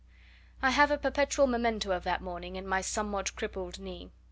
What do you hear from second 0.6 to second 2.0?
I have a perpetual memento